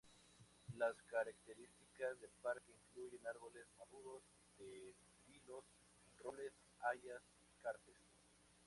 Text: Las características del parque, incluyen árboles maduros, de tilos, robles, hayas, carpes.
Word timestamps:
Las 0.77 0.95
características 1.03 2.19
del 2.21 2.31
parque, 2.41 2.71
incluyen 2.71 3.21
árboles 3.27 3.67
maduros, 3.77 4.23
de 4.57 4.95
tilos, 5.27 5.63
robles, 6.23 6.53
hayas, 6.89 7.21
carpes. 7.61 7.93